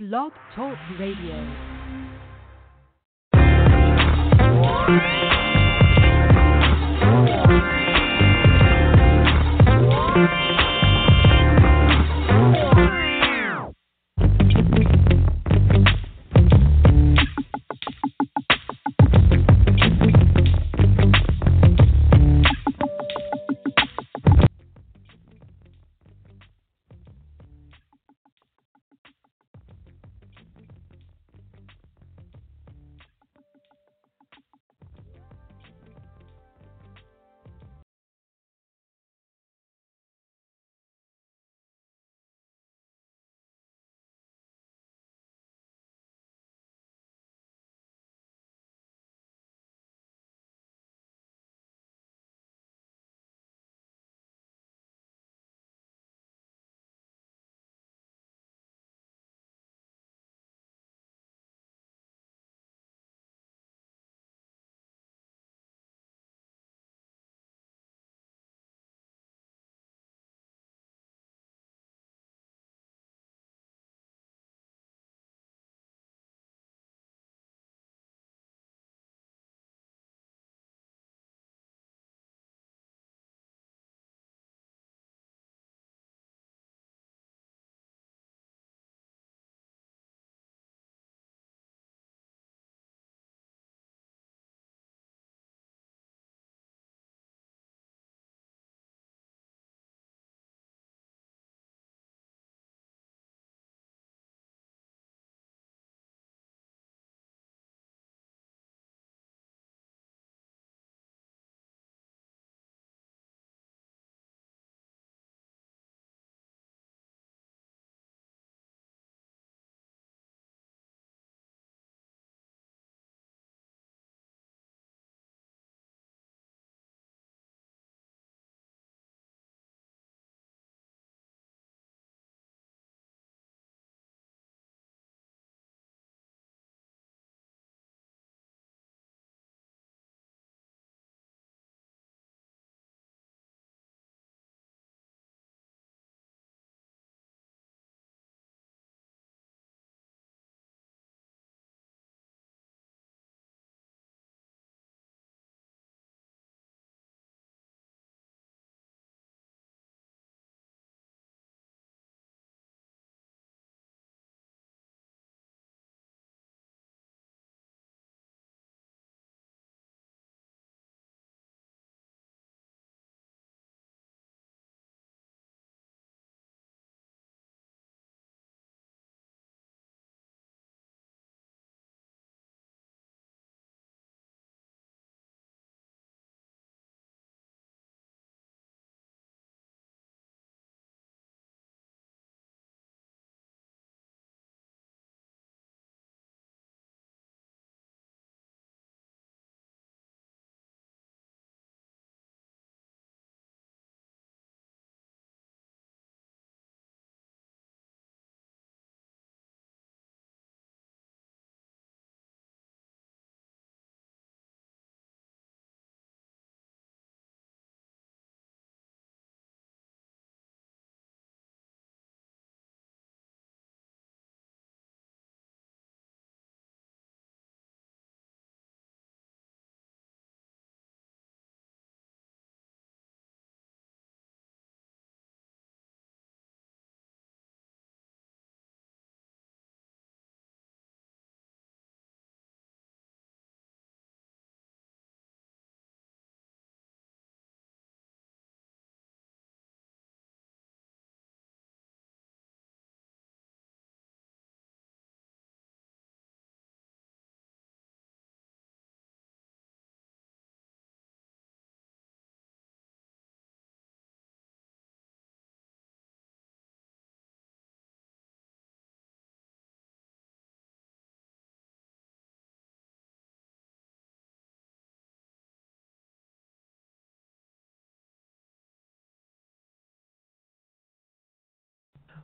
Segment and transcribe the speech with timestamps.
[0.00, 1.34] Blog Talk Radio.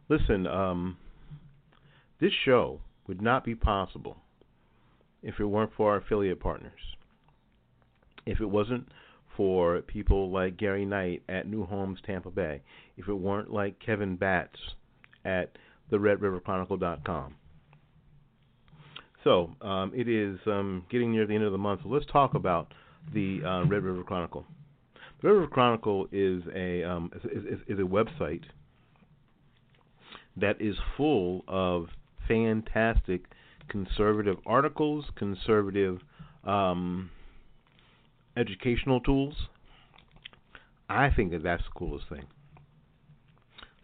[0.08, 0.96] Listen, um,
[2.20, 4.18] this show would not be possible
[5.22, 6.80] if it weren't for our affiliate partners.
[8.26, 8.88] If it wasn't
[9.36, 12.62] for people like Gary Knight at New Homes Tampa Bay,
[12.96, 14.58] if it weren't like Kevin Batts
[15.24, 15.56] at
[15.90, 17.34] the Red River Chronicle.com,
[19.22, 21.80] So um, it is um, getting near the end of the month.
[21.82, 22.72] So let's talk about
[23.12, 24.46] the uh, Red River Chronicle.
[25.20, 28.42] The Red River Chronicle is a um, is, is, is a website
[30.36, 31.88] that is full of
[32.26, 33.26] fantastic
[33.68, 36.00] conservative articles, conservative
[36.44, 37.10] um,
[38.36, 39.34] educational tools.
[40.88, 42.26] I think that that's the coolest thing.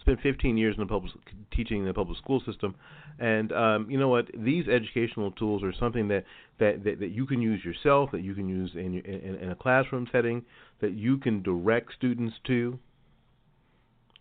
[0.00, 1.12] Spent 15 years in the public
[1.52, 2.74] teaching in the public school system,
[3.18, 4.26] and um, you know what?
[4.34, 6.24] These educational tools are something that,
[6.58, 9.54] that, that, that you can use yourself, that you can use in, in, in a
[9.54, 10.42] classroom setting,
[10.80, 12.78] that you can direct students to,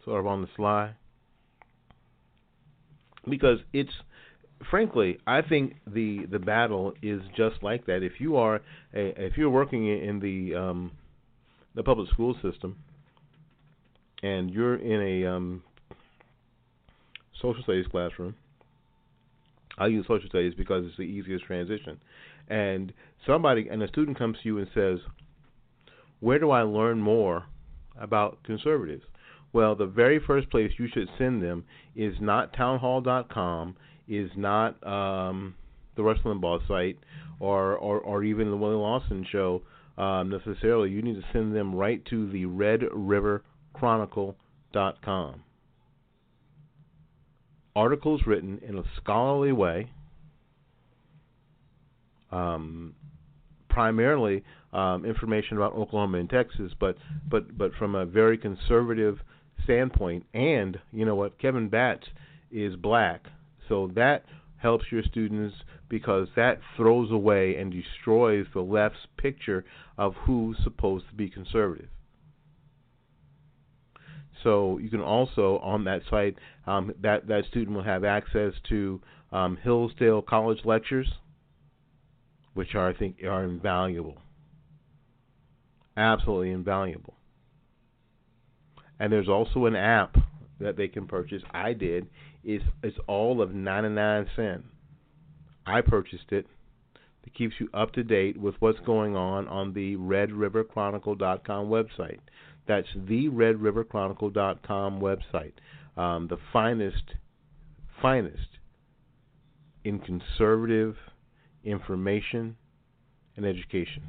[0.03, 0.91] sort of on the sly.
[3.27, 3.91] Because it's
[4.69, 8.03] frankly, I think the the battle is just like that.
[8.03, 8.61] If you are
[8.93, 10.91] a, if you're working in the um,
[11.75, 12.77] the public school system
[14.21, 15.63] and you're in a um,
[17.41, 18.35] social studies classroom,
[19.77, 21.99] I use social studies because it's the easiest transition.
[22.49, 22.91] And
[23.25, 24.99] somebody and a student comes to you and says,
[26.19, 27.45] "Where do I learn more
[27.99, 29.03] about conservatives?"
[29.51, 31.63] Well, the very first place you should send them
[31.95, 33.75] is not townhall.com
[34.07, 35.55] is not um,
[35.95, 36.97] the Rush Limbaugh site
[37.39, 39.61] or, or, or even the Willie Lawson show
[39.97, 40.89] um, necessarily.
[40.89, 43.43] You need to send them right to the Red River
[43.73, 45.43] Chronicle.com.
[47.75, 49.91] Articles written in a scholarly way,
[52.31, 52.93] um,
[53.69, 54.43] primarily
[54.73, 56.97] um, information about Oklahoma and Texas, but
[57.29, 59.19] but but from a very conservative
[59.63, 60.25] standpoint.
[60.33, 62.07] And you know what, Kevin Batts
[62.51, 63.25] is black,
[63.67, 64.25] so that
[64.57, 65.55] helps your students
[65.87, 69.65] because that throws away and destroys the left's picture
[69.97, 71.89] of who's supposed to be conservative.
[74.43, 79.01] So you can also on that site um, that that student will have access to
[79.31, 81.07] um, Hillsdale College lectures,
[82.53, 84.17] which are I think are invaluable,
[85.97, 87.15] absolutely invaluable.
[88.99, 90.15] And there's also an app
[90.59, 91.41] that they can purchase.
[91.51, 92.07] I did.
[92.43, 94.65] It's it's all of 99 cents.
[95.65, 96.45] I purchased it.
[97.25, 102.19] It keeps you up to date with what's going on on the RedRiverChronicle.com website.
[102.67, 105.53] That's the RedRiverChronicle.com website.
[105.97, 107.03] Um, the finest,
[108.01, 108.47] finest
[109.83, 110.95] in conservative
[111.63, 112.55] information
[113.35, 114.03] and education.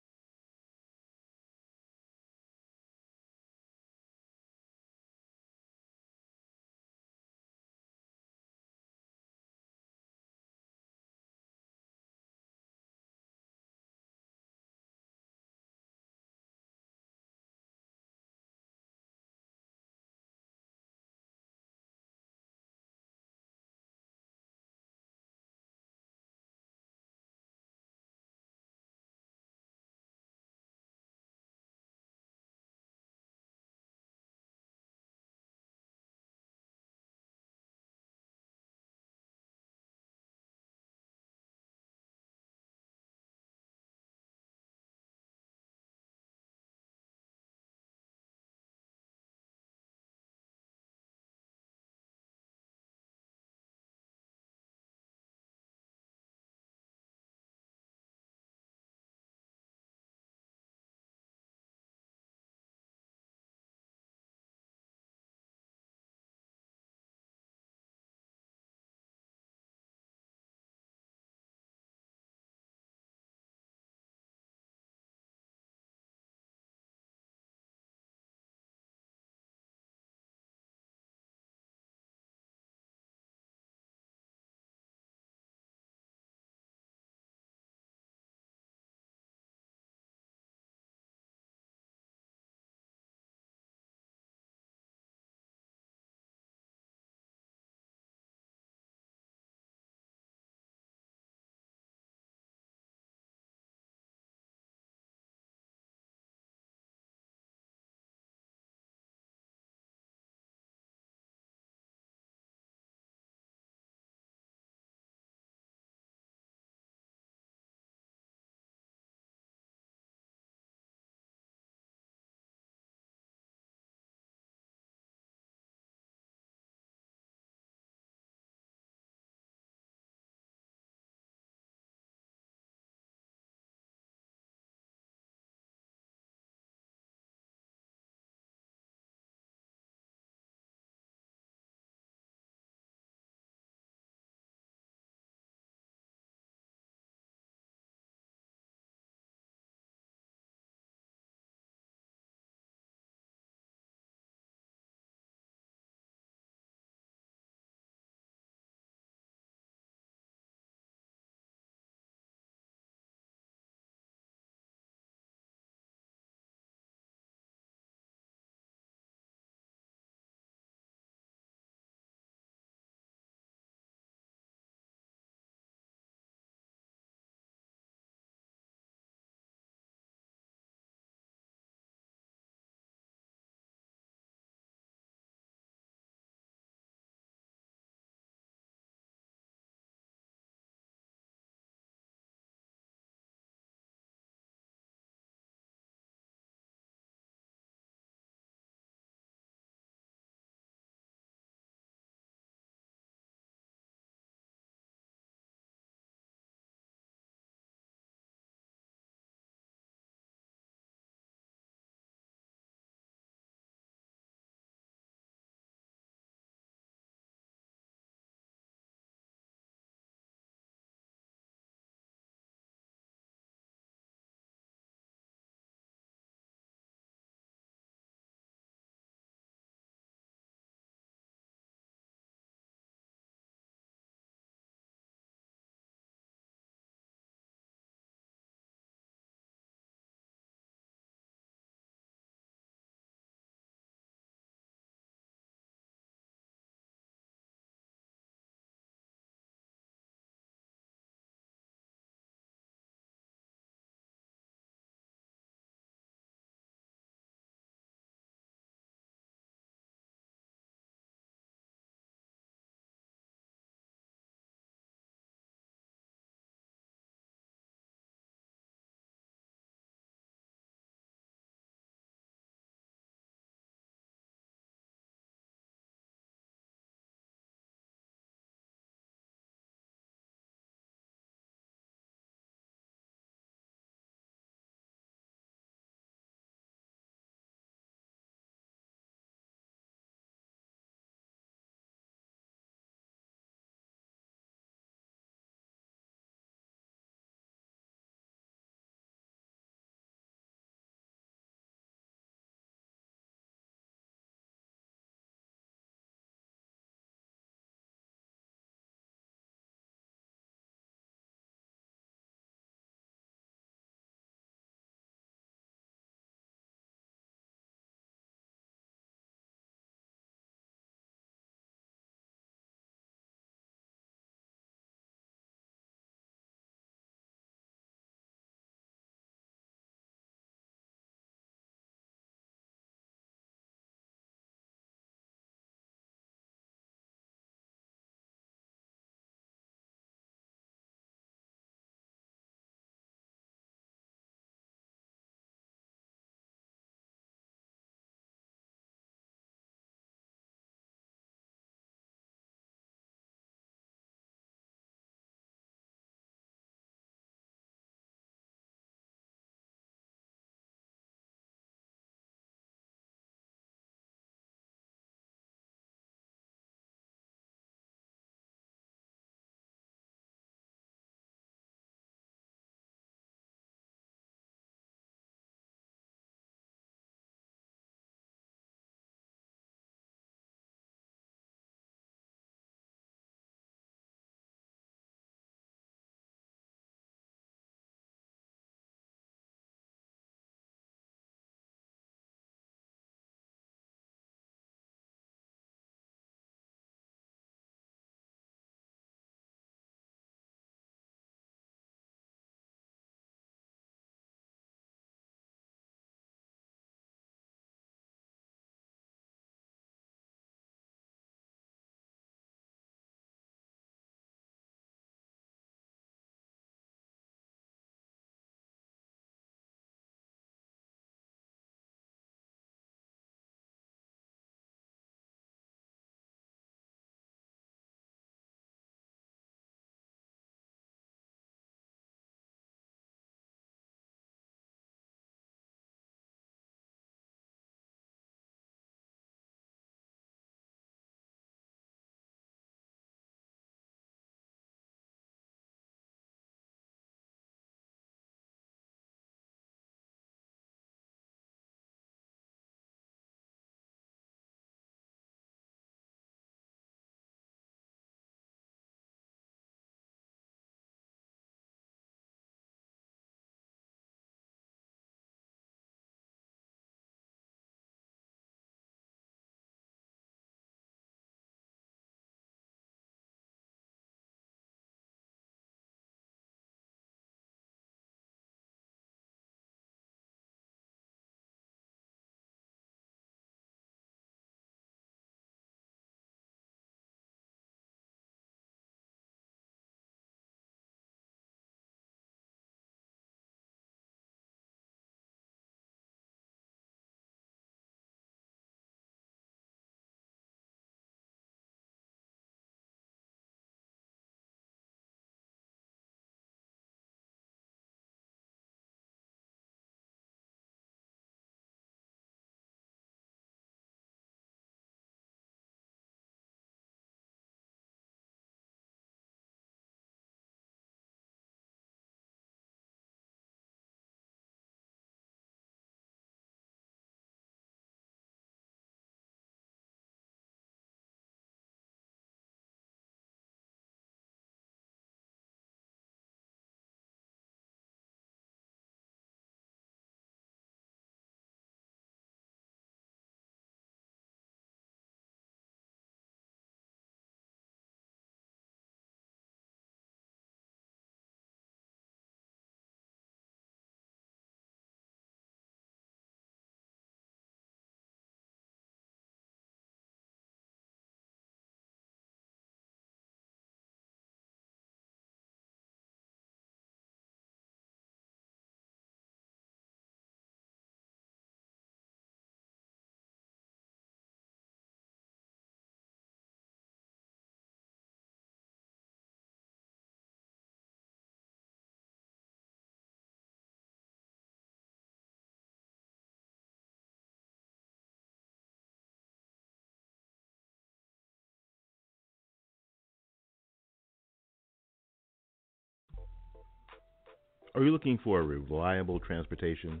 [597.76, 600.00] Are you looking for a reliable transportation,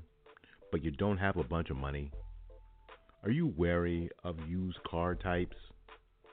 [0.72, 2.10] but you don't have a bunch of money?
[3.22, 5.56] Are you wary of used car types?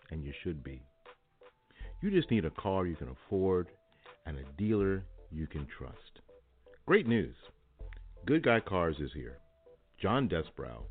[0.10, 0.82] And you should be.
[2.02, 3.68] You just need a car you can afford
[4.26, 5.04] and a dealer
[5.34, 6.22] you can trust.
[6.86, 7.36] Great news!
[8.26, 9.40] Good Guy Cars is here.
[10.02, 10.84] John Desbrow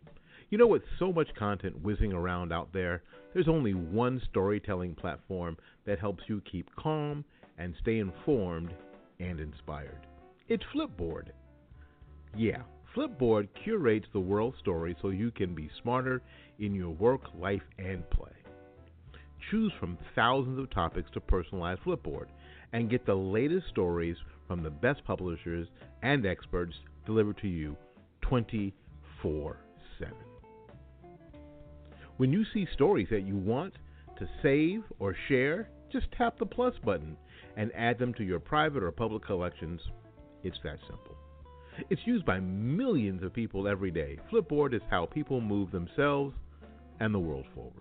[0.50, 3.04] You know, with so much content whizzing around out there,
[3.34, 5.56] there's only one storytelling platform
[5.90, 7.26] that helps you keep calm
[7.58, 8.72] and stay informed
[9.20, 10.06] and inspired.
[10.48, 11.30] It's Flipboard.
[12.38, 12.62] Yeah,
[12.96, 16.22] Flipboard curates the world story so you can be smarter
[16.60, 18.30] in your work, life, and play.
[19.50, 22.28] Choose from thousands of topics to personalize Flipboard
[22.72, 24.16] and get the latest stories
[24.48, 25.68] from the best publishers
[26.04, 26.76] and experts
[27.08, 27.76] delivered to you
[28.22, 29.58] 24
[29.98, 30.14] 7.
[32.18, 33.74] When you see stories that you want
[34.20, 37.18] to save or share, just tap the plus button
[37.58, 39.82] and add them to your private or public collections.
[40.44, 41.16] It's that simple.
[41.90, 44.18] It's used by millions of people every day.
[44.32, 46.36] Flipboard is how people move themselves
[47.00, 47.74] and the world forward.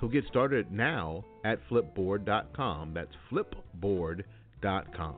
[0.00, 2.94] So get started now at flipboard.com.
[2.94, 5.16] That's flipboard.com.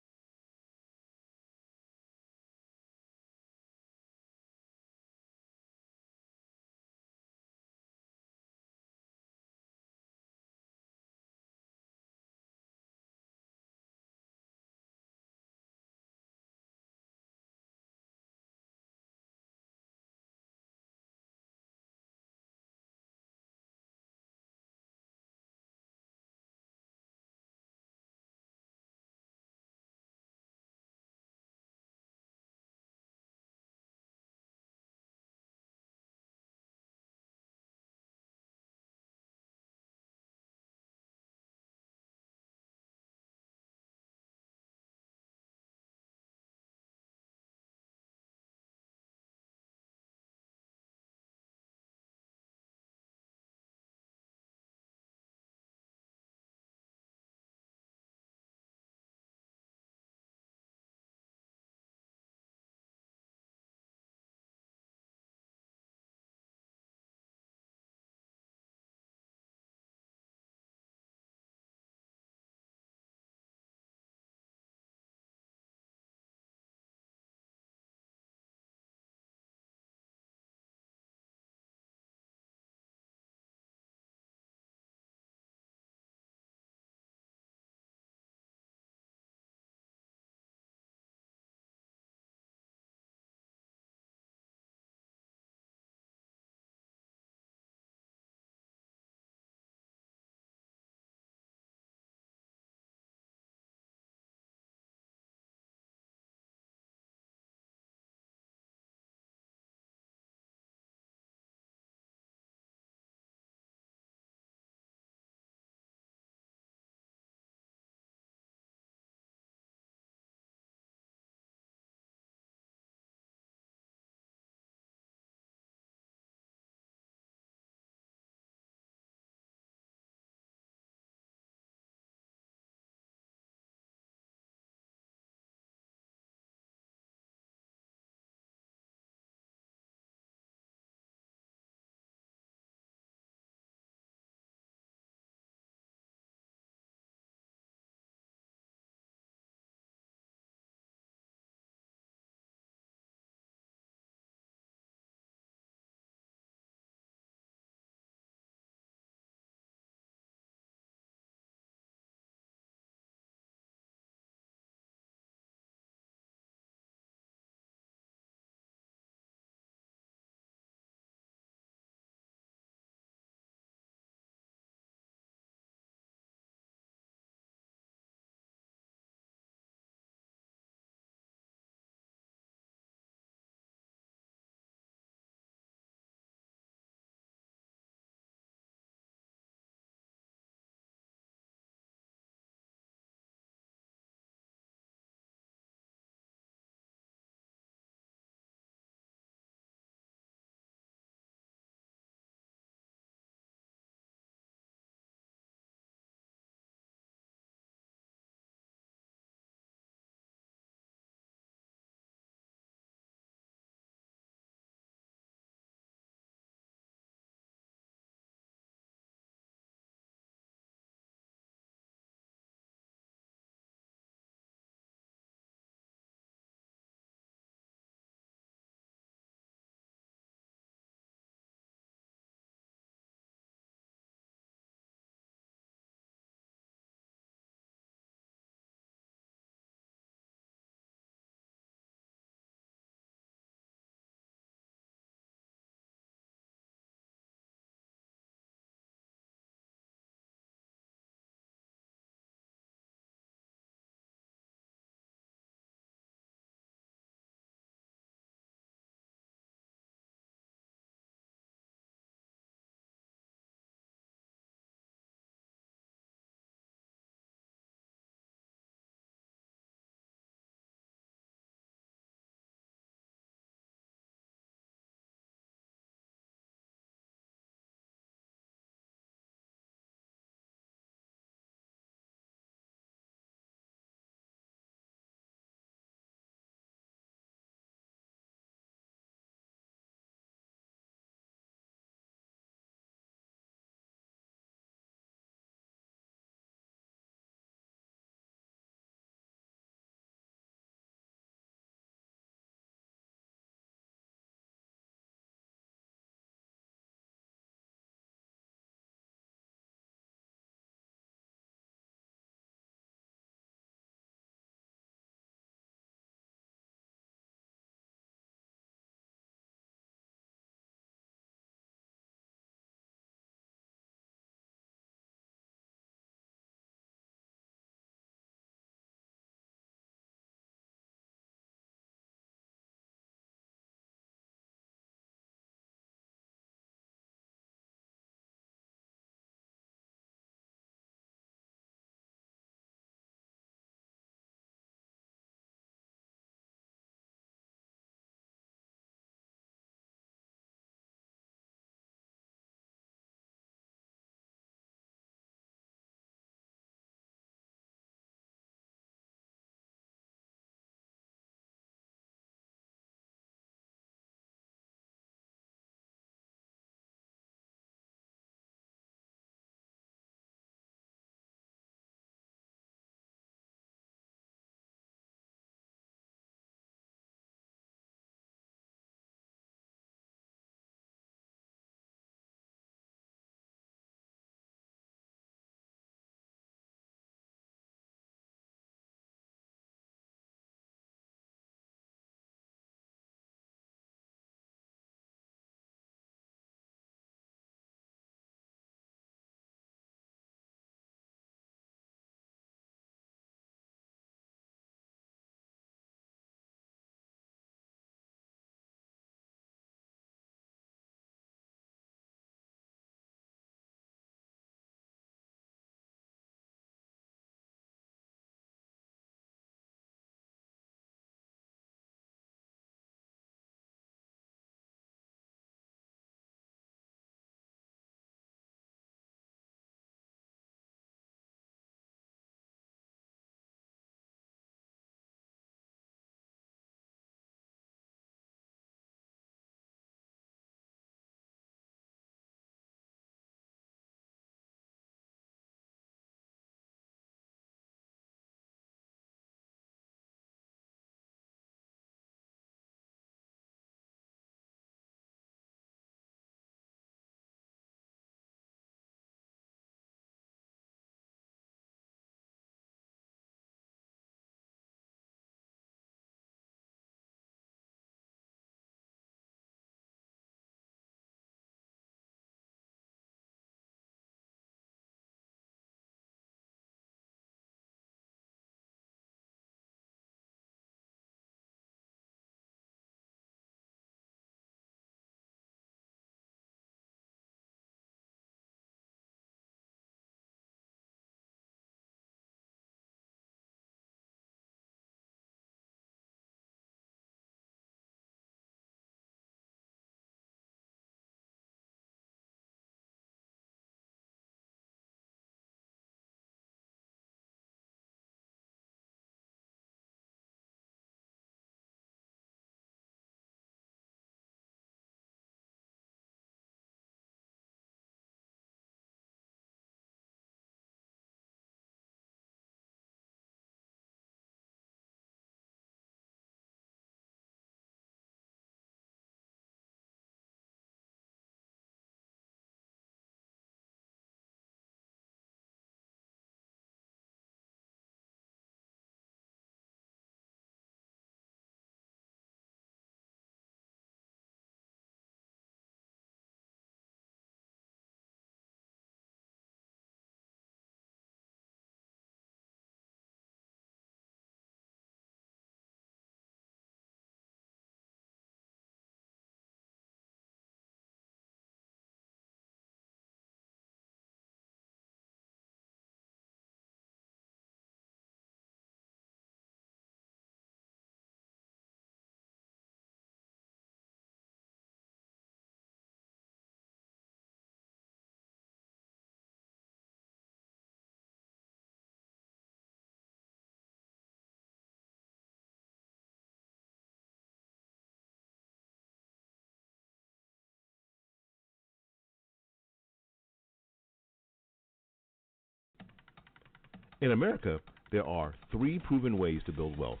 [597.00, 597.60] In America,
[597.92, 600.00] there are three proven ways to build wealth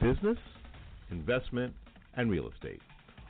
[0.00, 0.38] business,
[1.10, 1.74] investment,
[2.16, 2.80] and real estate.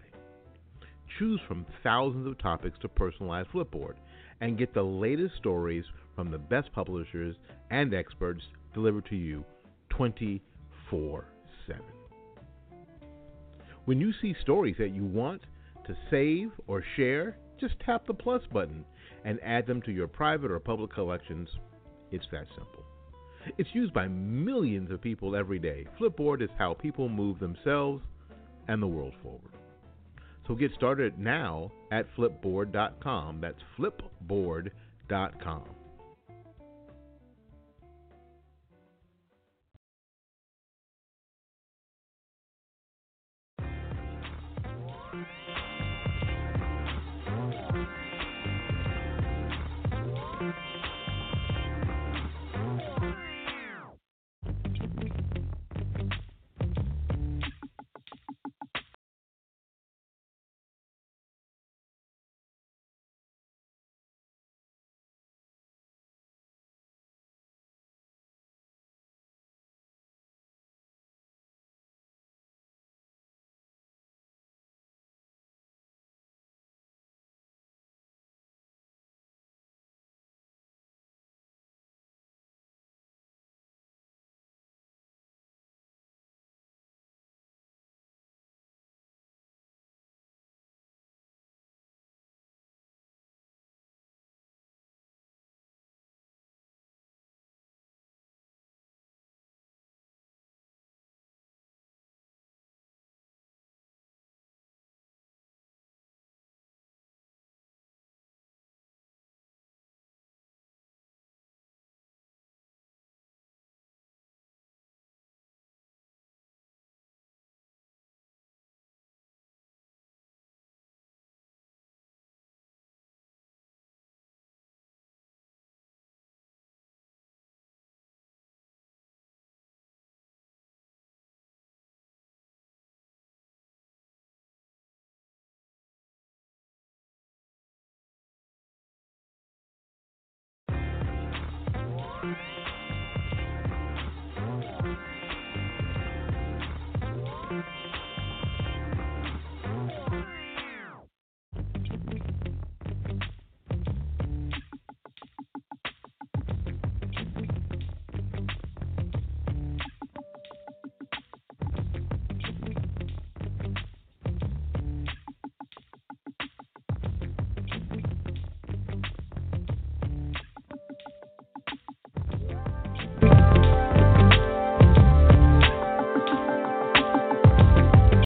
[1.19, 3.95] Choose from thousands of topics to personalize Flipboard
[4.41, 5.85] and get the latest stories
[6.15, 7.35] from the best publishers
[7.69, 8.41] and experts
[8.73, 9.43] delivered to you
[9.89, 11.25] 24
[11.67, 11.81] 7.
[13.85, 15.41] When you see stories that you want
[15.85, 18.85] to save or share, just tap the plus button
[19.25, 21.49] and add them to your private or public collections.
[22.11, 22.83] It's that simple.
[23.57, 25.85] It's used by millions of people every day.
[25.99, 28.01] Flipboard is how people move themselves
[28.67, 29.52] and the world forward.
[30.47, 33.41] So get started now at flipboard.com.
[33.41, 35.63] That's flipboard.com.